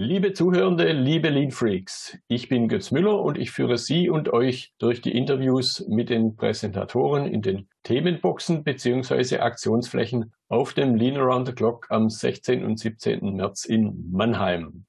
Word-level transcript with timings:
Liebe 0.00 0.32
Zuhörende, 0.32 0.92
liebe 0.92 1.28
Lean 1.28 1.50
Freaks, 1.50 2.16
ich 2.28 2.48
bin 2.48 2.68
Götz 2.68 2.92
Müller 2.92 3.20
und 3.20 3.36
ich 3.36 3.50
führe 3.50 3.76
Sie 3.78 4.08
und 4.08 4.32
euch 4.32 4.72
durch 4.78 5.00
die 5.00 5.10
Interviews 5.10 5.84
mit 5.88 6.08
den 6.08 6.36
Präsentatoren 6.36 7.26
in 7.26 7.42
den 7.42 7.68
Themenboxen 7.82 8.62
bzw. 8.62 9.38
Aktionsflächen 9.38 10.32
auf 10.46 10.72
dem 10.72 10.94
Lean 10.94 11.16
Around 11.16 11.48
the 11.48 11.52
Clock 11.52 11.88
am 11.90 12.10
16. 12.10 12.64
und 12.64 12.78
17. 12.78 13.34
März 13.34 13.64
in 13.64 14.08
Mannheim. 14.12 14.84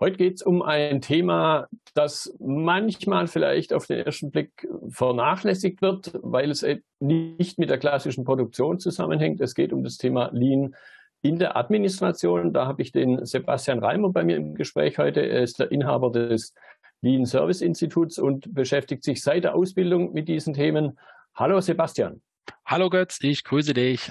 Heute 0.00 0.16
geht 0.16 0.36
es 0.36 0.42
um 0.42 0.62
ein 0.62 1.02
Thema, 1.02 1.68
das 1.92 2.34
manchmal 2.40 3.26
vielleicht 3.26 3.74
auf 3.74 3.86
den 3.86 4.06
ersten 4.06 4.30
Blick 4.30 4.66
vernachlässigt 4.88 5.82
wird, 5.82 6.18
weil 6.22 6.50
es 6.50 6.64
nicht 6.98 7.58
mit 7.58 7.68
der 7.68 7.76
klassischen 7.76 8.24
Produktion 8.24 8.78
zusammenhängt. 8.78 9.42
Es 9.42 9.54
geht 9.54 9.74
um 9.74 9.84
das 9.84 9.98
Thema 9.98 10.30
Lean 10.32 10.74
in 11.22 11.38
der 11.38 11.56
Administration. 11.56 12.52
Da 12.52 12.66
habe 12.66 12.82
ich 12.82 12.92
den 12.92 13.24
Sebastian 13.24 13.78
Reimer 13.78 14.10
bei 14.10 14.24
mir 14.24 14.36
im 14.36 14.54
Gespräch 14.54 14.98
heute. 14.98 15.20
Er 15.20 15.42
ist 15.42 15.58
der 15.58 15.70
Inhaber 15.70 16.10
des 16.10 16.54
Lean 17.02 17.26
Service 17.26 17.60
Instituts 17.60 18.18
und 18.18 18.54
beschäftigt 18.54 19.04
sich 19.04 19.22
seit 19.22 19.44
der 19.44 19.54
Ausbildung 19.54 20.12
mit 20.12 20.28
diesen 20.28 20.54
Themen. 20.54 20.98
Hallo 21.34 21.60
Sebastian. 21.60 22.20
Hallo 22.66 22.90
Götz, 22.90 23.18
ich 23.22 23.44
grüße 23.44 23.74
dich. 23.74 24.10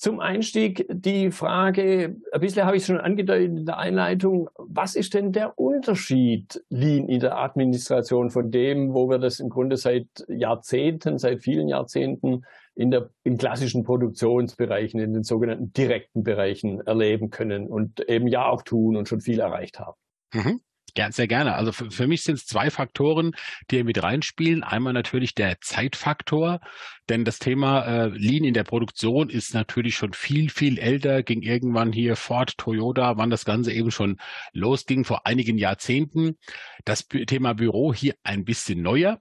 Zum 0.00 0.18
Einstieg 0.18 0.86
die 0.88 1.30
Frage, 1.30 2.16
ein 2.32 2.40
bisschen 2.40 2.64
habe 2.64 2.78
ich 2.78 2.86
schon 2.86 2.96
angedeutet 2.96 3.58
in 3.58 3.66
der 3.66 3.76
Einleitung, 3.76 4.48
was 4.56 4.94
ist 4.94 5.12
denn 5.12 5.30
der 5.30 5.58
Unterschied 5.58 6.64
Lean 6.70 7.06
in 7.06 7.20
der 7.20 7.36
Administration 7.36 8.30
von 8.30 8.50
dem, 8.50 8.94
wo 8.94 9.10
wir 9.10 9.18
das 9.18 9.40
im 9.40 9.50
Grunde 9.50 9.76
seit 9.76 10.06
Jahrzehnten, 10.26 11.18
seit 11.18 11.42
vielen 11.42 11.68
Jahrzehnten 11.68 12.46
in, 12.74 12.90
der, 12.90 13.10
in 13.24 13.36
klassischen 13.36 13.84
Produktionsbereichen, 13.84 14.98
in 15.00 15.12
den 15.12 15.22
sogenannten 15.22 15.74
direkten 15.74 16.22
Bereichen 16.22 16.80
erleben 16.80 17.28
können 17.28 17.68
und 17.68 18.00
eben 18.08 18.26
ja 18.26 18.46
auch 18.46 18.62
tun 18.62 18.96
und 18.96 19.06
schon 19.06 19.20
viel 19.20 19.40
erreicht 19.40 19.80
haben? 19.80 19.98
Mhm. 20.32 20.60
Ja, 20.96 21.10
sehr 21.12 21.28
gerne. 21.28 21.54
Also 21.54 21.72
für, 21.72 21.90
für 21.90 22.06
mich 22.06 22.22
sind 22.22 22.36
es 22.36 22.46
zwei 22.46 22.70
Faktoren, 22.70 23.32
die 23.70 23.76
hier 23.76 23.84
mit 23.84 24.02
reinspielen. 24.02 24.62
Einmal 24.62 24.92
natürlich 24.92 25.34
der 25.34 25.60
Zeitfaktor, 25.60 26.60
denn 27.08 27.24
das 27.24 27.38
Thema 27.38 27.82
äh, 27.82 28.06
Lean 28.08 28.44
in 28.44 28.54
der 28.54 28.64
Produktion 28.64 29.30
ist 29.30 29.54
natürlich 29.54 29.94
schon 29.94 30.12
viel, 30.12 30.50
viel 30.50 30.78
älter, 30.78 31.22
ging 31.22 31.42
irgendwann 31.42 31.92
hier 31.92 32.16
Ford, 32.16 32.56
Toyota, 32.58 33.16
wann 33.16 33.30
das 33.30 33.44
Ganze 33.44 33.72
eben 33.72 33.90
schon 33.90 34.16
losging, 34.52 35.04
vor 35.04 35.26
einigen 35.26 35.58
Jahrzehnten. 35.58 36.36
Das 36.84 37.06
Thema 37.06 37.54
Büro 37.54 37.94
hier 37.94 38.14
ein 38.22 38.44
bisschen 38.44 38.82
neuer. 38.82 39.20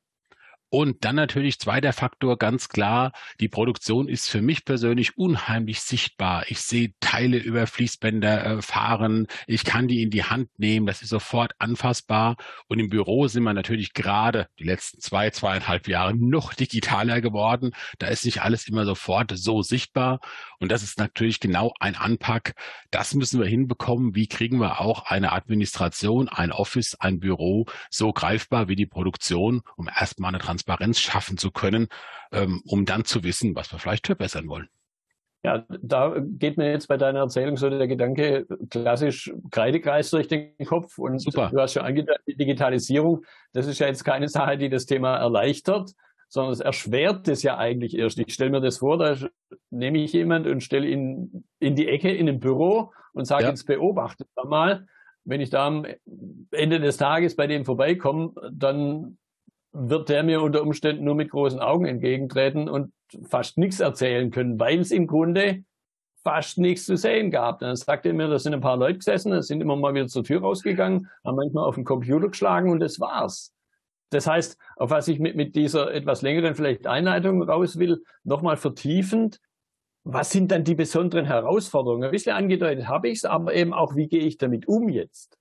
Und 0.71 1.03
dann 1.03 1.15
natürlich 1.15 1.59
zweiter 1.59 1.93
Faktor, 1.93 2.37
ganz 2.37 2.69
klar, 2.69 3.11
die 3.39 3.47
Produktion 3.47 4.07
ist 4.07 4.29
für 4.29 4.43
mich 4.43 4.65
persönlich 4.65 5.17
unheimlich 5.17 5.81
sichtbar. 5.81 6.45
Ich 6.47 6.61
sehe 6.61 6.93
Teile 6.99 7.37
über 7.37 7.65
Fließbänder 7.65 8.45
äh, 8.45 8.61
fahren, 8.61 9.25
ich 9.47 9.65
kann 9.65 9.87
die 9.87 10.03
in 10.03 10.11
die 10.11 10.25
Hand 10.25 10.49
nehmen, 10.59 10.85
das 10.85 11.01
ist 11.01 11.09
sofort 11.09 11.53
anfassbar. 11.57 12.37
Und 12.67 12.77
im 12.77 12.89
Büro 12.89 13.27
sind 13.27 13.43
wir 13.43 13.53
natürlich 13.53 13.93
gerade 13.93 14.47
die 14.59 14.63
letzten 14.63 15.01
zwei, 15.01 15.31
zweieinhalb 15.31 15.87
Jahre 15.87 16.13
noch 16.13 16.53
digitaler 16.53 17.19
geworden. 17.19 17.71
Da 17.97 18.05
ist 18.07 18.25
nicht 18.25 18.43
alles 18.43 18.67
immer 18.67 18.85
sofort 18.85 19.31
so 19.35 19.63
sichtbar. 19.63 20.19
Und 20.59 20.71
das 20.71 20.83
ist 20.83 20.99
natürlich 20.99 21.39
genau 21.39 21.73
ein 21.79 21.95
Anpack. 21.95 22.53
Das 22.91 23.15
müssen 23.15 23.39
wir 23.39 23.47
hinbekommen. 23.47 24.13
Wie 24.13 24.27
kriegen 24.27 24.59
wir 24.59 24.81
auch 24.81 25.07
eine 25.07 25.31
Administration, 25.31 26.29
ein 26.29 26.51
Office, 26.51 26.93
ein 26.93 27.19
Büro 27.19 27.65
so 27.89 28.13
greifbar 28.13 28.67
wie 28.67 28.75
die 28.75 28.85
Produktion, 28.85 29.63
um 29.75 29.87
erstmal 29.87 30.29
eine 30.29 30.37
Transparenz 30.37 30.58
schaffen 30.93 31.37
zu 31.37 31.51
können, 31.51 31.87
ähm, 32.31 32.61
um 32.65 32.85
dann 32.85 33.05
zu 33.05 33.23
wissen, 33.23 33.55
was 33.55 33.71
wir 33.71 33.79
vielleicht 33.79 34.07
verbessern 34.07 34.47
wollen. 34.47 34.69
Ja, 35.41 35.65
da 35.81 36.15
geht 36.19 36.57
mir 36.57 36.69
jetzt 36.69 36.87
bei 36.87 36.97
deiner 36.97 37.19
Erzählung 37.19 37.55
so 37.55 37.69
der 37.69 37.87
Gedanke 37.87 38.45
klassisch 38.69 39.31
Kreidekreis 39.51 40.09
durch 40.09 40.27
den 40.27 40.57
Kopf 40.65 40.97
und 40.97 41.19
Super. 41.19 41.49
du 41.53 41.61
hast 41.61 41.73
schon 41.73 41.83
angedeutet, 41.83 42.23
die 42.27 42.35
Digitalisierung, 42.35 43.23
das 43.53 43.65
ist 43.65 43.79
ja 43.79 43.87
jetzt 43.87 44.03
keine 44.03 44.27
Sache, 44.27 44.57
die 44.57 44.69
das 44.69 44.85
Thema 44.85 45.15
erleichtert, 45.15 45.91
sondern 46.27 46.51
es 46.51 46.59
erschwert 46.59 47.27
es 47.29 47.41
ja 47.41 47.57
eigentlich 47.57 47.97
erst. 47.97 48.19
Ich 48.19 48.33
stelle 48.33 48.51
mir 48.51 48.59
das 48.59 48.79
vor, 48.79 48.97
da 48.97 49.15
nehme 49.69 49.99
ich 49.99 50.11
jemand 50.11 50.45
und 50.45 50.61
stelle 50.61 50.87
ihn 50.87 51.45
in 51.59 51.75
die 51.75 51.87
Ecke 51.87 52.11
in 52.11 52.27
einem 52.27 52.39
Büro 52.39 52.91
und 53.13 53.25
sage, 53.25 53.43
ja. 53.43 53.49
jetzt 53.49 53.65
beobachtet 53.65 54.27
mal. 54.45 54.85
Wenn 55.23 55.41
ich 55.41 55.49
da 55.49 55.67
am 55.67 55.85
Ende 56.51 56.79
des 56.79 56.97
Tages 56.97 57.35
bei 57.35 57.47
dem 57.47 57.63
vorbeikomme, 57.63 58.33
dann 58.51 59.17
wird 59.71 60.09
der 60.09 60.23
mir 60.23 60.41
unter 60.41 60.61
Umständen 60.61 61.03
nur 61.03 61.15
mit 61.15 61.29
großen 61.29 61.59
Augen 61.59 61.85
entgegentreten 61.85 62.67
und 62.67 62.91
fast 63.27 63.57
nichts 63.57 63.79
erzählen 63.79 64.31
können, 64.31 64.59
weil 64.59 64.79
es 64.79 64.91
im 64.91 65.07
Grunde 65.07 65.63
fast 66.23 66.57
nichts 66.57 66.85
zu 66.85 66.97
sehen 66.97 67.31
gab. 67.31 67.59
Dann 67.59 67.75
sagte 67.75 68.09
er 68.09 68.13
mir, 68.13 68.27
da 68.27 68.39
sind 68.39 68.53
ein 68.53 68.61
paar 68.61 68.77
Leute 68.77 68.97
gesessen, 68.97 69.31
da 69.31 69.41
sind 69.41 69.61
immer 69.61 69.75
mal 69.75 69.93
wieder 69.93 70.07
zur 70.07 70.23
Tür 70.23 70.41
rausgegangen, 70.41 71.09
haben 71.23 71.35
manchmal 71.35 71.65
auf 71.65 71.75
den 71.75 71.85
Computer 71.85 72.29
geschlagen 72.29 72.71
und 72.71 72.79
das 72.79 72.99
war's. 72.99 73.53
Das 74.09 74.25
heißt, 74.27 74.57
auf 74.75 74.89
was 74.89 75.07
ich 75.07 75.19
mit, 75.19 75.35
mit 75.35 75.55
dieser 75.55 75.93
etwas 75.93 76.21
längeren 76.21 76.55
vielleicht 76.55 76.87
Einleitung 76.87 77.43
raus 77.43 77.77
will, 77.77 78.03
nochmal 78.23 78.57
vertiefend, 78.57 79.39
was 80.03 80.31
sind 80.31 80.51
dann 80.51 80.63
die 80.63 80.75
besonderen 80.75 81.25
Herausforderungen? 81.25 82.05
Ein 82.05 82.11
bisschen 82.11 82.35
angedeutet 82.35 82.87
habe 82.87 83.09
ich 83.09 83.19
es, 83.19 83.25
aber 83.25 83.53
eben 83.53 83.73
auch, 83.73 83.95
wie 83.95 84.07
gehe 84.07 84.23
ich 84.23 84.37
damit 84.37 84.67
um 84.67 84.89
jetzt? 84.89 85.37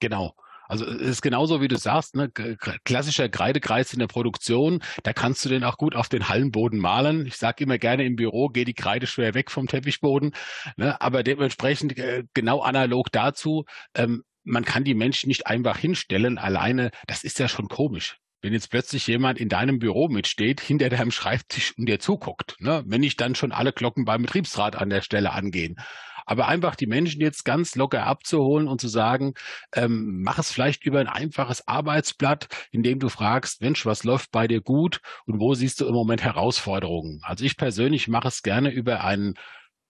Genau. 0.00 0.34
Also 0.72 0.86
es 0.86 1.02
ist 1.02 1.20
genauso, 1.20 1.60
wie 1.60 1.68
du 1.68 1.76
sagst, 1.76 2.16
ne? 2.16 2.30
klassischer 2.30 3.28
Kreidekreis 3.28 3.92
in 3.92 3.98
der 3.98 4.06
Produktion, 4.06 4.82
da 5.02 5.12
kannst 5.12 5.44
du 5.44 5.50
den 5.50 5.64
auch 5.64 5.76
gut 5.76 5.94
auf 5.94 6.08
den 6.08 6.30
Hallenboden 6.30 6.78
malen. 6.78 7.26
Ich 7.26 7.36
sage 7.36 7.64
immer 7.64 7.76
gerne 7.76 8.06
im 8.06 8.16
Büro, 8.16 8.48
geht 8.48 8.68
die 8.68 8.72
Kreide 8.72 9.06
schwer 9.06 9.34
weg 9.34 9.50
vom 9.50 9.66
Teppichboden. 9.66 10.34
Ne? 10.78 10.98
Aber 10.98 11.22
dementsprechend 11.22 11.98
äh, 11.98 12.24
genau 12.32 12.60
analog 12.62 13.12
dazu, 13.12 13.66
ähm, 13.94 14.24
man 14.44 14.64
kann 14.64 14.82
die 14.82 14.94
Menschen 14.94 15.28
nicht 15.28 15.46
einfach 15.46 15.76
hinstellen 15.76 16.38
alleine. 16.38 16.90
Das 17.06 17.22
ist 17.22 17.38
ja 17.38 17.48
schon 17.48 17.68
komisch 17.68 18.16
wenn 18.44 18.52
jetzt 18.52 18.70
plötzlich 18.70 19.06
jemand 19.06 19.38
in 19.38 19.48
deinem 19.48 19.78
Büro 19.78 20.08
mitsteht, 20.08 20.60
hinter 20.60 20.88
deinem 20.88 21.12
Schreibtisch 21.12 21.78
und 21.78 21.86
dir 21.86 22.00
zuguckt, 22.00 22.56
ne? 22.58 22.82
wenn 22.86 23.00
nicht 23.00 23.20
dann 23.20 23.36
schon 23.36 23.52
alle 23.52 23.72
Glocken 23.72 24.04
beim 24.04 24.22
Betriebsrat 24.22 24.74
an 24.74 24.90
der 24.90 25.00
Stelle 25.00 25.32
angehen. 25.32 25.76
Aber 26.26 26.48
einfach 26.48 26.74
die 26.74 26.86
Menschen 26.86 27.20
jetzt 27.20 27.44
ganz 27.44 27.74
locker 27.74 28.06
abzuholen 28.06 28.68
und 28.68 28.80
zu 28.80 28.88
sagen, 28.88 29.34
ähm, 29.74 30.22
mach 30.22 30.38
es 30.38 30.52
vielleicht 30.52 30.84
über 30.84 31.00
ein 31.00 31.08
einfaches 31.08 31.66
Arbeitsblatt, 31.66 32.48
in 32.70 32.82
dem 32.82 32.98
du 32.98 33.08
fragst, 33.08 33.60
Mensch, 33.60 33.86
was 33.86 34.04
läuft 34.04 34.30
bei 34.30 34.46
dir 34.48 34.60
gut 34.60 35.00
und 35.26 35.40
wo 35.40 35.54
siehst 35.54 35.80
du 35.80 35.86
im 35.86 35.94
Moment 35.94 36.22
Herausforderungen? 36.22 37.20
Also 37.22 37.44
ich 37.44 37.56
persönlich 37.56 38.08
mache 38.08 38.28
es 38.28 38.42
gerne 38.42 38.70
über 38.70 39.04
einen 39.04 39.34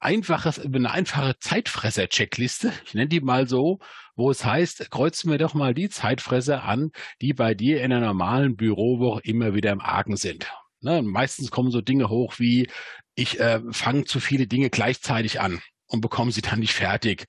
einfaches, 0.03 0.59
eine 0.59 0.91
einfache 0.91 1.39
Zeitfresser-Checkliste. 1.39 2.73
Ich 2.85 2.95
nenne 2.95 3.09
die 3.09 3.21
mal 3.21 3.49
so, 3.49 3.79
wo 4.17 4.31
es 4.31 4.45
heißt, 4.45 4.91
kreuzen 4.91 5.31
wir 5.31 5.39
doch 5.39 5.55
mal 5.55 5.75
die 5.75 5.89
Zeitfresser 5.89 6.65
an, 6.65 6.91
die 7.21 7.33
bei 7.33 7.55
dir 7.55 7.83
in 7.83 7.93
einer 7.93 8.07
normalen 8.07 8.57
Bürowoche 8.57 9.21
immer 9.25 9.55
wieder 9.55 9.71
im 9.71 9.81
Argen 9.81 10.17
sind. 10.17 10.53
Ne, 10.81 11.03
meistens 11.03 11.53
kommen 11.53 11.71
so 11.71 11.81
Dinge 11.81 12.09
hoch 12.09 12.35
wie, 12.39 12.69
ich 13.15 13.39
äh, 13.39 13.61
fange 13.71 14.05
zu 14.05 14.19
viele 14.19 14.47
Dinge 14.47 14.71
gleichzeitig 14.71 15.41
an 15.41 15.61
und 15.93 16.01
bekomme 16.01 16.33
sie 16.33 16.43
dann 16.43 16.61
nicht 16.61 16.73
fertig. 16.73 17.27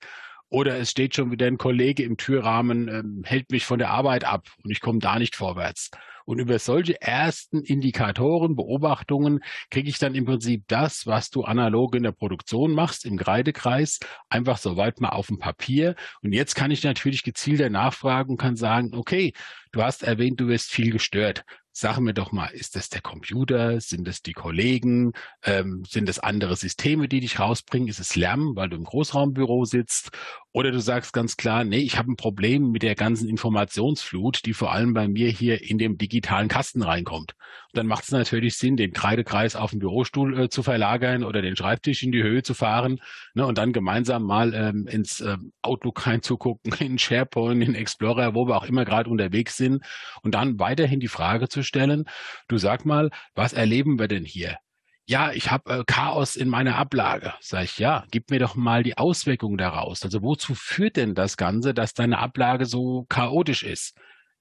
Oder 0.48 0.78
es 0.78 0.90
steht 0.90 1.14
schon 1.14 1.30
wieder 1.30 1.46
ein 1.46 1.58
Kollege 1.58 2.02
im 2.04 2.16
Türrahmen, 2.16 2.88
ähm, 2.88 3.22
hält 3.24 3.50
mich 3.50 3.64
von 3.64 3.78
der 3.78 3.90
Arbeit 3.90 4.24
ab 4.24 4.46
und 4.62 4.70
ich 4.70 4.80
komme 4.80 5.00
da 5.00 5.18
nicht 5.18 5.36
vorwärts. 5.36 5.90
Und 6.26 6.38
über 6.38 6.58
solche 6.58 7.00
ersten 7.02 7.62
Indikatoren, 7.62 8.56
Beobachtungen 8.56 9.40
kriege 9.70 9.90
ich 9.90 9.98
dann 9.98 10.14
im 10.14 10.24
Prinzip 10.24 10.64
das, 10.68 11.06
was 11.06 11.28
du 11.30 11.42
analog 11.42 11.94
in 11.96 12.02
der 12.02 12.12
Produktion 12.12 12.72
machst, 12.72 13.04
im 13.04 13.18
Kreidekreis, 13.18 13.98
einfach 14.30 14.56
so 14.56 14.76
weit 14.76 15.00
mal 15.00 15.10
auf 15.10 15.26
dem 15.26 15.38
Papier. 15.38 15.96
Und 16.22 16.32
jetzt 16.32 16.54
kann 16.54 16.70
ich 16.70 16.82
natürlich 16.82 17.24
gezielter 17.24 17.68
nachfragen 17.68 18.30
und 18.30 18.36
kann 18.38 18.56
sagen, 18.56 18.94
okay, 18.94 19.34
du 19.72 19.82
hast 19.82 20.02
erwähnt, 20.02 20.40
du 20.40 20.48
wirst 20.48 20.70
viel 20.70 20.92
gestört. 20.92 21.44
Sag 21.76 21.98
mir 21.98 22.14
doch 22.14 22.30
mal, 22.30 22.46
ist 22.46 22.76
das 22.76 22.88
der 22.88 23.00
Computer? 23.00 23.80
Sind 23.80 24.06
es 24.06 24.22
die 24.22 24.32
Kollegen? 24.32 25.12
Ähm, 25.42 25.82
sind 25.84 26.08
es 26.08 26.20
andere 26.20 26.54
Systeme, 26.54 27.08
die 27.08 27.18
dich 27.18 27.40
rausbringen? 27.40 27.88
Ist 27.88 27.98
es 27.98 28.14
Lärm, 28.14 28.54
weil 28.54 28.68
du 28.68 28.76
im 28.76 28.84
Großraumbüro 28.84 29.64
sitzt? 29.64 30.12
Oder 30.52 30.70
du 30.70 30.78
sagst 30.78 31.12
ganz 31.12 31.36
klar, 31.36 31.64
nee, 31.64 31.80
ich 31.80 31.98
habe 31.98 32.12
ein 32.12 32.16
Problem 32.16 32.70
mit 32.70 32.84
der 32.84 32.94
ganzen 32.94 33.28
Informationsflut, 33.28 34.46
die 34.46 34.54
vor 34.54 34.70
allem 34.70 34.94
bei 34.94 35.08
mir 35.08 35.28
hier 35.28 35.68
in 35.68 35.78
dem 35.78 35.98
digitalen 35.98 36.46
Kasten 36.46 36.80
reinkommt. 36.80 37.32
Und 37.32 37.78
dann 37.78 37.88
macht 37.88 38.04
es 38.04 38.12
natürlich 38.12 38.56
Sinn, 38.56 38.76
den 38.76 38.92
Kreidekreis 38.92 39.56
auf 39.56 39.70
den 39.70 39.80
Bürostuhl 39.80 40.38
äh, 40.38 40.48
zu 40.48 40.62
verlagern 40.62 41.24
oder 41.24 41.42
den 41.42 41.56
Schreibtisch 41.56 42.04
in 42.04 42.12
die 42.12 42.22
Höhe 42.22 42.44
zu 42.44 42.54
fahren 42.54 43.00
ne, 43.34 43.44
und 43.44 43.58
dann 43.58 43.72
gemeinsam 43.72 44.22
mal 44.22 44.54
ähm, 44.54 44.86
ins 44.86 45.20
ähm, 45.20 45.52
Outlook 45.60 46.06
reinzugucken, 46.06 46.72
in 46.78 47.00
SharePoint, 47.00 47.60
in 47.60 47.74
Explorer, 47.74 48.36
wo 48.36 48.46
wir 48.46 48.56
auch 48.56 48.66
immer 48.66 48.84
gerade 48.84 49.10
unterwegs 49.10 49.56
sind 49.56 49.82
und 50.22 50.36
dann 50.36 50.60
weiterhin 50.60 51.00
die 51.00 51.08
Frage 51.08 51.48
zu 51.48 51.63
stellen, 51.64 52.04
du 52.48 52.58
sag 52.58 52.84
mal, 52.84 53.10
was 53.34 53.52
erleben 53.52 53.98
wir 53.98 54.08
denn 54.08 54.24
hier? 54.24 54.58
ja, 55.06 55.32
ich 55.32 55.50
habe 55.50 55.80
äh, 55.80 55.84
Chaos 55.86 56.34
in 56.34 56.48
meiner 56.48 56.76
Ablage. 56.76 57.34
Sag 57.40 57.64
ich, 57.64 57.78
ja, 57.78 58.06
gib 58.10 58.30
mir 58.30 58.38
doch 58.38 58.54
mal 58.54 58.82
die 58.82 58.96
Auswirkungen 58.96 59.58
daraus. 59.58 60.02
Also 60.02 60.22
wozu 60.22 60.54
führt 60.54 60.96
denn 60.96 61.14
das 61.14 61.36
Ganze, 61.36 61.74
dass 61.74 61.92
deine 61.92 62.18
Ablage 62.20 62.64
so 62.64 63.04
chaotisch 63.10 63.64
ist? 63.64 63.94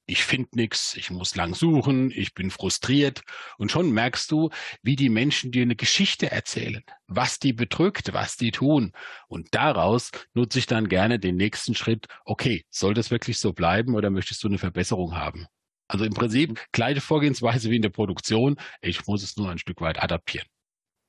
ich 0.06 0.24
finde 0.24 0.50
nichts, 0.54 0.96
ich 0.96 1.12
muss 1.12 1.36
lang 1.36 1.56
suchen, 1.56 2.12
ich 2.12 2.34
bin 2.34 2.52
frustriert. 2.52 3.22
Und 3.58 3.72
schon 3.72 3.92
merkst 3.92 4.30
du, 4.32 4.50
wie 4.82 4.96
die 4.96 5.10
Menschen 5.10 5.52
dir 5.52 5.62
eine 5.62 5.76
Geschichte 5.76 6.30
erzählen, 6.30 6.84
was 7.08 7.40
die 7.40 7.54
bedrückt, 7.54 8.14
was 8.14 8.36
die 8.36 8.52
tun. 8.52 8.92
Und 9.28 9.56
daraus 9.56 10.12
nutze 10.34 10.60
ich 10.60 10.66
dann 10.66 10.90
gerne 10.90 11.20
den 11.20 11.38
nächsten 11.38 11.76
Schritt. 11.76 12.08
Okay, 12.26 12.66
soll 12.70 12.94
das 12.94 13.12
wirklich 13.12 13.40
so 13.40 13.54
bleiben 13.54 13.96
oder 13.96 14.10
möchtest 14.10 14.44
du 14.44 14.50
eine 14.50 14.58
Verbesserung 14.58 15.16
haben? 15.16 15.48
Also 15.88 16.06
im 16.06 16.14
Prinzip 16.14 16.52
mhm. 16.52 16.58
gleiche 16.72 17.02
Vorgehensweise 17.02 17.70
wie 17.70 17.76
in 17.78 17.82
der 17.82 17.90
Produktion. 17.90 18.58
Ich 18.82 19.06
muss 19.08 19.24
es 19.24 19.38
nur 19.38 19.50
ein 19.50 19.58
Stück 19.58 19.82
weit 19.82 20.02
adaptieren. 20.02 20.48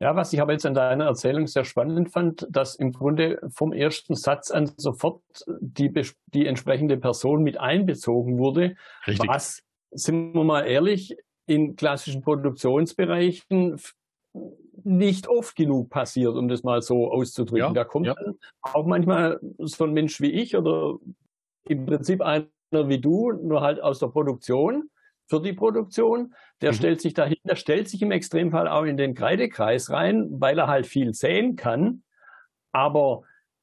Ja, 0.00 0.17
was 0.17 0.32
ich 0.32 0.41
aber 0.41 0.53
jetzt 0.53 0.67
an 0.67 0.75
deiner 0.75 1.06
Erzählung 1.06 1.47
sehr 1.47 1.65
spannend 1.65 2.11
fand, 2.11 2.47
dass 2.50 2.75
im 2.75 2.93
Grunde 2.93 3.41
vom 3.49 3.73
ersten 3.73 4.17
Satz 4.17 4.50
an 4.50 4.71
sofort 4.76 5.23
die, 5.61 5.93
die 6.26 6.47
entsprechende 6.47 6.97
Person 6.97 7.43
mit 7.43 7.59
einbezogen 7.59 8.38
wurde. 8.38 8.76
Richtig. 9.06 9.29
Was, 9.29 9.62
sind 9.93 10.35
wir 10.35 10.44
mal 10.44 10.67
ehrlich, 10.67 11.17
in 11.47 11.77
klassischen 11.77 12.23
Produktionsbereichen 12.23 13.81
nicht 14.82 15.29
oft 15.29 15.55
genug 15.55 15.91
passiert, 15.91 16.35
um 16.35 16.49
das 16.49 16.65
mal 16.65 16.82
so 16.82 17.11
auszudrücken. 17.11 17.69
Ja, 17.69 17.73
da 17.73 17.85
kommt 17.85 18.06
ja. 18.06 18.17
auch 18.62 18.87
manchmal 18.87 19.38
so 19.59 19.85
ein 19.85 19.93
Mensch 19.93 20.20
wie 20.20 20.32
ich 20.32 20.56
oder 20.56 20.99
im 21.69 21.87
Prinzip 21.87 22.20
einer 22.20 22.47
wie 22.88 23.00
du, 23.00 23.32
nur 23.32 23.61
halt 23.61 23.81
aus 23.82 23.99
der 23.99 24.09
Produktion 24.09 24.91
für 25.26 25.41
die 25.41 25.53
Produktion. 25.53 26.35
Der 26.61 26.73
mhm. 26.73 26.76
stellt 26.76 27.00
sich 27.00 27.15
dahin, 27.15 27.38
der 27.44 27.56
stellt 27.56 27.88
sich 27.88 28.03
im 28.03 28.11
Extremfall 28.11 28.69
auch 28.69 28.85
in 28.85 28.97
den 28.97 29.15
Kreidekreis 29.15 29.91
rein, 29.91 30.29
weil 30.31 30.59
er 30.59 30.69
halt 30.69 30.87
viel 30.87 31.15
sehen 31.15 31.56
kann. 31.56 32.03
Aber 32.73 33.23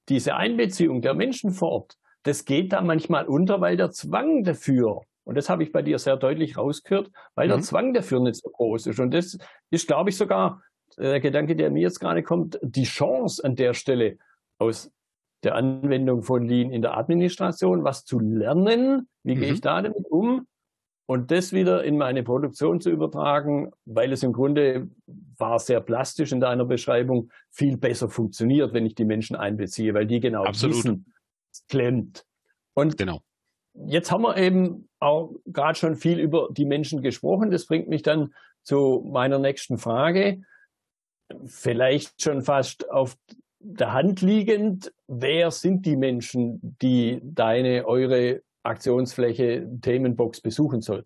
diese 0.10 0.36
Einbeziehung 0.36 1.02
der 1.02 1.14
Menschen 1.14 1.52
vor 1.52 1.72
Ort, 1.72 1.98
das 2.24 2.46
geht 2.46 2.74
da 2.74 2.82
manchmal 2.82 3.26
unter, 3.26 3.62
weil 3.62 3.78
der 3.78 3.92
Zwang 3.92 4.44
dafür, 4.44 5.02
und 5.24 5.36
das 5.36 5.50
habe 5.50 5.64
ich 5.64 5.72
bei 5.72 5.82
dir 5.82 6.00
sehr 6.00 6.18
deutlich 6.18 6.58
rausgehört, 6.58 7.12
weil 7.36 7.48
mhm. 7.48 7.52
der 7.52 7.62
Zwang 7.62 7.94
dafür 7.94 8.20
nicht 8.20 8.36
so 8.36 8.50
groß 8.50 8.88
ist. 8.88 9.00
Und 9.00 9.12
das 9.12 9.38
ist, 9.70 9.88
glaube 9.88 10.10
ich, 10.10 10.18
sogar 10.18 10.62
der 10.98 11.20
Gedanke, 11.20 11.56
der 11.56 11.72
mir 11.72 11.82
jetzt 11.82 12.00
gerade 12.00 12.24
kommt, 12.24 12.60
die 12.62 12.84
Chance 12.84 13.44
an 13.44 13.56
der 13.56 13.74
Stelle 13.74 14.18
aus 14.58 14.92
der 15.44 15.56
Anwendung 15.56 16.24
von 16.24 16.48
Lean 16.48 16.72
in 16.72 16.82
der 16.82 16.98
Administration, 16.98 17.84
was 17.84 18.06
zu 18.06 18.20
lernen, 18.20 19.08
wie 19.24 19.36
mhm. 19.36 19.40
gehe 19.40 19.54
ich 19.54 19.62
da 19.62 19.82
damit 19.82 20.10
um, 20.10 20.48
und 21.12 21.30
das 21.30 21.52
wieder 21.52 21.84
in 21.84 21.98
meine 21.98 22.24
Produktion 22.24 22.80
zu 22.80 22.90
übertragen, 22.90 23.72
weil 23.84 24.14
es 24.14 24.24
im 24.24 24.32
Grunde 24.32 24.90
war 25.38 25.60
sehr 25.60 25.82
plastisch 25.82 26.32
in 26.32 26.40
deiner 26.40 26.64
Beschreibung, 26.64 27.32
viel 27.50 27.76
besser 27.76 28.08
funktioniert, 28.08 28.74
wenn 28.74 28.86
ich 28.86 28.96
die 28.96 29.04
Menschen 29.04 29.36
einbeziehe, 29.36 29.94
weil 29.94 30.06
die 30.06 30.22
genau 30.22 30.46
Absolut. 30.46 30.78
wissen, 30.78 31.14
es 31.52 31.66
klemmt. 31.68 32.26
Und 32.74 32.98
genau. 32.98 33.20
jetzt 33.74 34.10
haben 34.10 34.22
wir 34.22 34.38
eben 34.38 34.88
auch 35.00 35.34
gerade 35.48 35.78
schon 35.78 35.98
viel 35.98 36.18
über 36.18 36.48
die 36.52 36.64
Menschen 36.64 37.02
gesprochen. 37.02 37.52
Das 37.52 37.66
bringt 37.66 37.90
mich 37.90 38.04
dann 38.04 38.34
zu 38.64 39.06
meiner 39.12 39.38
nächsten 39.38 39.78
Frage. 39.78 40.44
Vielleicht 41.46 42.22
schon 42.22 42.42
fast 42.42 42.90
auf 42.90 43.18
der 43.64 43.94
Hand 43.94 44.22
liegend. 44.22 44.92
Wer 45.08 45.52
sind 45.52 45.86
die 45.86 45.96
Menschen, 45.96 46.78
die 46.82 47.20
deine, 47.24 47.86
eure 47.86 48.42
Aktionsfläche 48.64 49.68
Themenbox 49.82 50.42
besuchen 50.42 50.82
soll. 50.82 51.06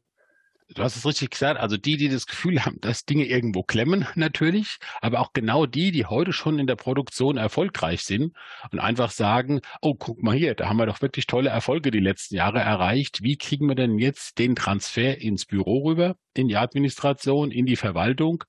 Du 0.74 0.82
hast 0.82 0.96
es 0.96 1.06
richtig 1.06 1.30
gesagt. 1.30 1.60
Also 1.60 1.78
die, 1.78 1.96
die 1.96 2.10
das 2.10 2.26
Gefühl 2.26 2.66
haben, 2.66 2.82
dass 2.82 3.06
Dinge 3.06 3.26
irgendwo 3.26 3.62
klemmen, 3.62 4.08
natürlich, 4.16 4.78
aber 5.00 5.20
auch 5.20 5.32
genau 5.34 5.68
die, 5.68 5.92
die 5.92 6.06
heute 6.06 6.34
schon 6.34 6.58
in 6.58 6.66
der 6.66 6.76
Produktion 6.76 7.38
erfolgreich 7.38 8.04
sind 8.04 8.36
und 8.72 8.80
einfach 8.80 9.12
sagen, 9.12 9.62
oh, 9.82 9.94
guck 9.94 10.24
mal 10.24 10.36
hier, 10.36 10.56
da 10.56 10.68
haben 10.68 10.78
wir 10.78 10.88
doch 10.88 11.02
wirklich 11.02 11.28
tolle 11.28 11.50
Erfolge 11.50 11.92
die 11.92 12.00
letzten 12.00 12.36
Jahre 12.36 12.60
erreicht. 12.60 13.22
Wie 13.22 13.38
kriegen 13.38 13.68
wir 13.68 13.76
denn 13.76 14.00
jetzt 14.00 14.40
den 14.40 14.56
Transfer 14.56 15.20
ins 15.20 15.46
Büro 15.46 15.84
rüber? 15.84 16.16
in 16.38 16.48
die 16.48 16.58
Administration, 16.58 17.52
in 17.52 17.66
die 17.66 17.76
Verwaltung. 17.76 18.44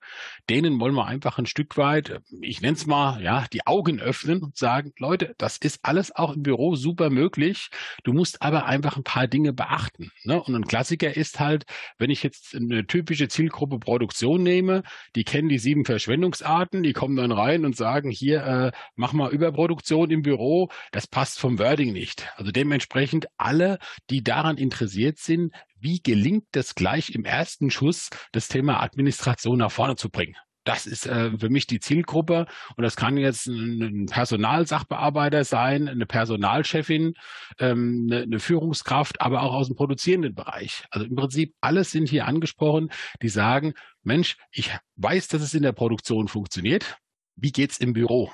Denen 0.51 0.81
wollen 0.81 0.95
wir 0.95 1.07
einfach 1.07 1.39
ein 1.39 1.47
Stück 1.47 1.77
weit, 1.77 2.21
ich 2.41 2.61
nenne 2.61 2.77
es 2.77 2.87
mal, 2.87 3.23
ja, 3.23 3.47
die 3.53 3.67
Augen 3.67 4.01
öffnen 4.01 4.43
und 4.43 4.57
sagen, 4.57 4.93
Leute, 4.99 5.35
das 5.39 5.57
ist 5.57 5.81
alles 5.83 6.15
auch 6.15 6.35
im 6.35 6.43
Büro 6.43 6.75
super 6.75 7.11
möglich. 7.11 7.71
Du 8.05 8.13
musst 8.13 8.43
aber 8.43 8.67
einfach 8.67 8.97
ein 8.97 9.05
paar 9.05 9.29
Dinge 9.29 9.53
beachten. 9.53 10.11
Ne? 10.25 10.43
Und 10.43 10.55
ein 10.55 10.67
Klassiker 10.67 11.17
ist 11.17 11.41
halt, 11.41 11.65
wenn 11.99 12.06
ich 12.11 12.23
jetzt 12.23 12.55
eine 12.55 12.87
typische 12.87 13.29
Zielgruppe 13.29 13.79
Produktion 13.79 14.43
nehme, 14.43 14.83
die 15.15 15.25
kennen 15.25 15.49
die 15.49 15.59
sieben 15.59 15.85
Verschwendungsarten, 15.85 16.83
die 16.83 16.93
kommen 16.93 17.17
dann 17.17 17.33
rein 17.33 17.65
und 17.65 17.77
sagen, 17.77 18.11
hier, 18.11 18.45
äh, 18.45 18.73
mach 18.95 19.13
mal 19.13 19.33
Überproduktion 19.33 20.11
im 20.11 20.23
Büro. 20.23 20.69
Das 20.93 21.07
passt 21.07 21.39
vom 21.39 21.59
Wording 21.59 21.93
nicht. 21.93 22.29
Also 22.37 22.53
dementsprechend 22.53 23.27
alle, 23.37 23.79
die 24.11 24.23
daran 24.23 24.57
interessiert 24.57 25.19
sind, 25.19 25.53
wie 25.79 26.01
gelingt 26.03 26.57
es 26.57 26.75
gleich 26.75 27.11
im 27.11 27.25
ersten 27.25 27.71
Schuss, 27.71 28.11
das 28.33 28.49
Thema 28.49 28.83
Administration 28.83 29.59
nach 29.59 29.71
vorne 29.71 29.97
zu 29.97 30.11
bringen? 30.11 30.37
Das 30.67 30.85
ist 30.85 31.07
äh, 31.07 31.31
für 31.39 31.49
mich 31.49 31.69
die 31.69 31.79
Zielgruppe 31.79 32.47
und 32.77 32.83
das 32.83 32.97
kann 32.97 33.17
jetzt 33.17 33.47
ein 33.47 34.07
Personalsachbearbeiter 34.07 35.45
sein, 35.45 35.89
eine 35.89 36.07
Personalchefin, 36.07 37.15
ähm, 37.61 38.09
eine, 38.11 38.23
eine 38.23 38.41
Führungskraft, 38.41 39.21
aber 39.21 39.43
auch 39.43 39.55
aus 39.55 39.69
dem 39.69 39.77
produzierenden 39.77 40.35
Bereich. 40.35 40.85
Also 40.91 41.07
im 41.07 41.15
Prinzip 41.15 41.55
alles 41.61 41.93
sind 41.93 42.09
hier 42.09 42.27
angesprochen, 42.27 42.91
die 43.23 43.29
sagen, 43.29 43.75
Mensch, 44.03 44.39
ich 44.51 44.77
weiß, 44.97 45.29
dass 45.29 45.41
es 45.41 45.55
in 45.55 45.63
der 45.63 45.71
Produktion 45.71 46.27
funktioniert. 46.27 46.99
Wie 47.37 47.53
geht's 47.53 47.79
im 47.79 47.93
Büro? 47.93 48.33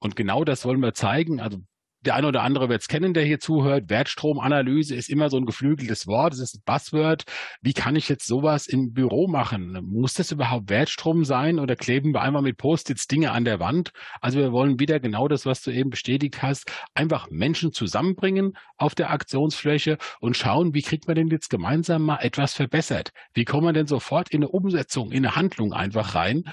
Und 0.00 0.16
genau 0.16 0.42
das 0.42 0.64
wollen 0.64 0.80
wir 0.80 0.94
zeigen. 0.94 1.38
Also 1.38 1.58
der 2.02 2.14
eine 2.14 2.28
oder 2.28 2.42
andere 2.42 2.68
wird 2.68 2.82
es 2.82 2.88
kennen, 2.88 3.12
der 3.12 3.24
hier 3.24 3.40
zuhört. 3.40 3.90
Wertstromanalyse 3.90 4.94
ist 4.94 5.08
immer 5.08 5.30
so 5.30 5.36
ein 5.36 5.46
geflügeltes 5.46 6.06
Wort, 6.06 6.32
es 6.32 6.40
ist 6.40 6.56
ein 6.56 6.62
Buzzword. 6.64 7.24
Wie 7.60 7.72
kann 7.72 7.96
ich 7.96 8.08
jetzt 8.08 8.26
sowas 8.26 8.66
im 8.66 8.92
Büro 8.92 9.26
machen? 9.26 9.78
Muss 9.82 10.14
das 10.14 10.30
überhaupt 10.30 10.70
Wertstrom 10.70 11.24
sein 11.24 11.58
oder 11.58 11.74
kleben 11.76 12.14
wir 12.14 12.22
einmal 12.22 12.42
mit 12.42 12.56
Post-its 12.56 13.06
Dinge 13.08 13.32
an 13.32 13.44
der 13.44 13.58
Wand? 13.58 13.90
Also 14.20 14.38
wir 14.38 14.52
wollen 14.52 14.78
wieder 14.78 15.00
genau 15.00 15.26
das, 15.28 15.44
was 15.44 15.62
du 15.62 15.70
eben 15.70 15.90
bestätigt 15.90 16.42
hast, 16.42 16.70
einfach 16.94 17.28
Menschen 17.30 17.72
zusammenbringen 17.72 18.56
auf 18.76 18.94
der 18.94 19.10
Aktionsfläche 19.10 19.98
und 20.20 20.36
schauen, 20.36 20.74
wie 20.74 20.82
kriegt 20.82 21.08
man 21.08 21.16
denn 21.16 21.28
jetzt 21.28 21.50
gemeinsam 21.50 22.02
mal 22.02 22.18
etwas 22.20 22.54
verbessert? 22.54 23.10
Wie 23.34 23.44
kommt 23.44 23.64
man 23.64 23.74
denn 23.74 23.86
sofort 23.86 24.30
in 24.30 24.42
eine 24.42 24.48
Umsetzung, 24.48 25.10
in 25.10 25.26
eine 25.26 25.34
Handlung 25.34 25.72
einfach 25.72 26.14
rein? 26.14 26.44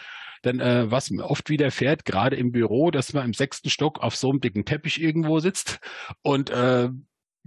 Denn 0.45 0.59
äh, 0.59 0.89
was 0.89 1.09
mir 1.09 1.25
oft 1.25 1.49
widerfährt, 1.49 2.05
gerade 2.05 2.35
im 2.35 2.51
Büro, 2.51 2.91
dass 2.91 3.13
man 3.13 3.25
im 3.25 3.33
sechsten 3.33 3.69
Stock 3.69 3.99
auf 3.99 4.15
so 4.15 4.29
einem 4.29 4.39
dicken 4.39 4.63
Teppich 4.63 5.01
irgendwo 5.01 5.39
sitzt 5.39 5.79
und 6.21 6.49
äh, 6.51 6.89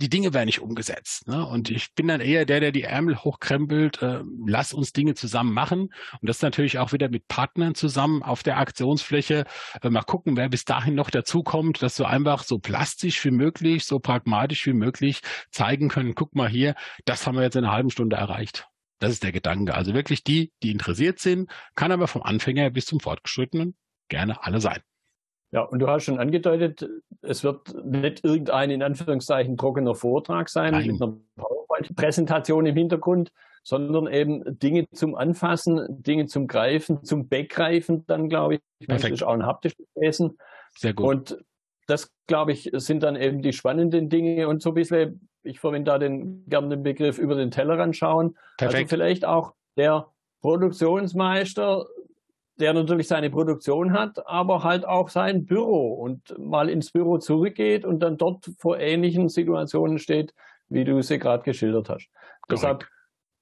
die 0.01 0.09
Dinge 0.09 0.33
werden 0.33 0.47
nicht 0.47 0.61
umgesetzt. 0.61 1.27
Ne? 1.27 1.45
Und 1.45 1.71
ich 1.71 1.93
bin 1.95 2.07
dann 2.07 2.21
eher 2.21 2.45
der, 2.45 2.61
der 2.61 2.71
die 2.71 2.85
Ärmel 2.85 3.19
hochkrempelt, 3.19 4.01
äh, 4.01 4.21
lass 4.47 4.73
uns 4.73 4.93
Dinge 4.93 5.15
zusammen 5.15 5.53
machen. 5.53 5.93
Und 6.21 6.29
das 6.29 6.41
natürlich 6.41 6.79
auch 6.79 6.93
wieder 6.93 7.09
mit 7.09 7.27
Partnern 7.27 7.75
zusammen 7.75 8.23
auf 8.23 8.45
der 8.45 8.59
Aktionsfläche. 8.59 9.45
Äh, 9.83 9.91
mal 9.91 10.03
gucken, 10.03 10.37
wer 10.37 10.49
bis 10.49 10.65
dahin 10.65 10.95
noch 10.95 11.11
dazukommt, 11.11 11.83
dass 11.83 11.99
wir 11.99 12.09
einfach 12.09 12.45
so 12.45 12.59
plastisch 12.59 13.25
wie 13.25 13.33
möglich, 13.33 13.85
so 13.85 13.99
pragmatisch 13.99 14.67
wie 14.67 14.73
möglich 14.73 15.21
zeigen 15.51 15.89
können, 15.89 16.15
guck 16.15 16.35
mal 16.37 16.49
hier, 16.49 16.77
das 17.05 17.27
haben 17.27 17.35
wir 17.35 17.43
jetzt 17.43 17.57
in 17.57 17.65
einer 17.65 17.75
halben 17.75 17.91
Stunde 17.91 18.17
erreicht. 18.17 18.69
Das 18.99 19.13
ist 19.13 19.23
der 19.23 19.33
Gedanke. 19.33 19.75
Also 19.75 19.95
wirklich 19.95 20.25
die, 20.25 20.53
die 20.63 20.71
interessiert 20.71 21.19
sind, 21.19 21.51
kann 21.75 21.93
aber 21.93 22.09
vom 22.09 22.23
Anfänger 22.23 22.71
bis 22.71 22.87
zum 22.87 23.01
Fortgeschrittenen 23.01 23.77
gerne 24.09 24.43
alle 24.45 24.61
sein. 24.61 24.81
Ja, 25.51 25.63
und 25.63 25.79
du 25.79 25.89
hast 25.89 26.05
schon 26.05 26.19
angedeutet, 26.19 26.87
es 27.23 27.43
wird 27.43 27.75
nicht 27.85 28.23
irgendein 28.23 28.71
in 28.71 28.83
Anführungszeichen 28.83 29.57
trockener 29.57 29.95
Vortrag 29.95 30.51
sein 30.51 30.73
Nein. 30.73 30.87
mit 30.89 31.03
einer 31.03 31.17
PowerPoint-Präsentation 31.37 32.67
im 32.67 32.77
Hintergrund, 32.77 33.33
sondern 33.63 34.13
eben 34.13 34.59
Dinge 34.59 34.89
zum 34.91 35.15
Anfassen, 35.15 36.03
Dinge 36.03 36.27
zum 36.27 36.49
Greifen, 36.49 37.03
zum 37.03 37.29
Begreifen 37.29 38.07
dann, 38.07 38.29
glaube 38.29 38.57
ich. 38.57 38.61
Perfekt. 38.87 39.13
Das 39.13 39.21
ist 39.21 39.23
auch 39.23 39.33
ein 39.33 39.47
haptisches 39.47 39.87
Wesen. 39.95 40.39
Sehr 40.77 40.93
gut. 40.93 41.07
Und 41.07 41.45
das, 41.89 42.13
glaube 42.27 42.53
ich, 42.53 42.71
sind 42.75 43.03
dann 43.03 43.17
eben 43.17 43.43
die 43.43 43.53
spannenden 43.53 44.09
Dinge 44.09 44.47
und 44.47 44.63
so 44.63 44.71
ein 44.71 44.75
bisschen 44.75 45.29
ich 45.43 45.61
verwende 45.61 45.91
da 45.91 45.99
den, 45.99 46.45
gerne 46.49 46.69
den 46.69 46.83
Begriff 46.83 47.19
über 47.19 47.35
den 47.35 47.51
Tellerrand 47.51 47.97
schauen. 47.97 48.27
Also 48.27 48.37
Perfekt. 48.59 48.85
Also 48.85 48.89
vielleicht 48.89 49.25
auch 49.25 49.55
der 49.77 50.09
Produktionsmeister, 50.41 51.87
der 52.57 52.75
natürlich 52.75 53.09
seine 53.09 53.31
Produktion 53.31 53.93
hat, 53.93 54.27
aber 54.27 54.65
halt 54.65 54.87
auch 54.87 55.09
sein 55.09 55.47
Büro 55.47 55.95
und 55.95 56.37
mal 56.39 56.69
ins 56.69 56.91
Büro 56.91 57.19
zurückgeht 57.19 57.85
und 57.85 58.01
dann 58.01 58.17
dort 58.17 58.51
vor 58.59 58.79
ähnlichen 58.79 59.29
Situationen 59.29 59.99
steht, 59.99 60.35
wie 60.69 60.85
du 60.85 61.01
sie 61.03 61.19
gerade 61.19 61.45
geschildert 61.45 61.89
hast. 61.89 62.09
Correct. 62.09 62.51
Deshalb 62.51 62.87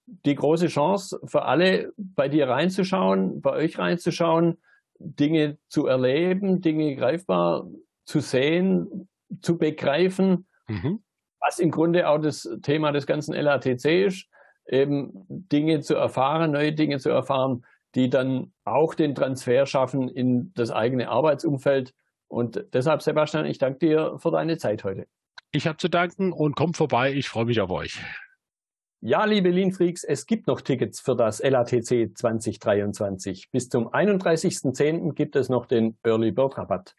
die 0.07 0.35
große 0.35 0.69
Chance 0.69 1.19
für 1.25 1.43
alle, 1.43 1.93
bei 1.97 2.29
dir 2.29 2.49
reinzuschauen, 2.49 3.41
bei 3.41 3.51
euch 3.51 3.79
reinzuschauen, 3.79 4.59
Dinge 4.99 5.59
zu 5.69 5.87
erleben, 5.87 6.61
Dinge 6.61 6.95
greifbar 6.95 7.67
zu 8.07 8.21
sehen, 8.21 9.09
zu 9.43 9.59
begreifen 9.59 10.47
mhm 10.69 11.03
was 11.47 11.59
im 11.59 11.71
Grunde 11.71 12.09
auch 12.09 12.19
das 12.19 12.49
Thema 12.63 12.93
des 12.93 13.07
ganzen 13.07 13.35
LATC 13.35 14.07
ist, 14.07 14.27
eben 14.67 15.13
Dinge 15.29 15.81
zu 15.81 15.95
erfahren, 15.95 16.51
neue 16.53 16.73
Dinge 16.73 16.99
zu 16.99 17.11
erfahren, 17.11 17.65
die 17.95 18.11
dann 18.11 18.53
auch 18.65 18.95
den 18.95 19.15
Transfer 19.15 19.65
schaffen 19.67 20.09
in 20.09 20.53
das 20.55 20.71
eigene 20.71 21.09
Arbeitsumfeld. 21.09 21.95
Und 22.29 22.65
deshalb, 22.73 23.03
Sebastian, 23.03 23.47
ich 23.47 23.59
danke 23.59 23.79
dir 23.79 24.19
für 24.19 24.31
deine 24.33 24.59
Zeit 24.59 24.83
heute. 24.83 25.07
Ich 25.53 25.67
habe 25.67 25.79
zu 25.79 25.89
danken 25.89 26.33
und 26.33 26.57
kommt 26.57 26.77
vorbei. 26.77 27.13
Ich 27.13 27.29
freue 27.29 27.45
mich 27.45 27.61
auf 27.61 27.71
euch. 27.71 28.01
Ja, 29.01 29.25
liebe 29.25 29.51
Lean-Freaks, 29.51 30.03
es 30.03 30.27
gibt 30.27 30.49
noch 30.49 30.61
Tickets 30.61 30.99
für 30.99 31.15
das 31.15 31.41
LATC 31.41 32.17
2023. 32.17 33.51
Bis 33.53 33.69
zum 33.69 33.89
31.10. 33.89 35.13
gibt 35.13 35.37
es 35.37 35.49
noch 35.49 35.67
den 35.67 35.97
Early 36.03 36.33
Bird 36.33 36.59
Rabatt. 36.59 36.97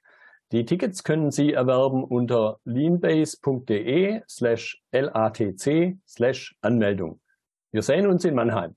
Die 0.54 0.64
Tickets 0.64 1.04
können 1.04 1.30
Sie 1.30 1.52
erwerben 1.52 2.06
unter 2.06 2.62
leanbase.de 2.64 4.22
slash 4.30 4.82
LATC 4.94 5.98
slash 6.08 6.56
Anmeldung. 6.62 7.20
Wir 7.72 7.82
sehen 7.82 8.08
uns 8.08 8.24
in 8.24 8.34
Mannheim. 8.34 8.77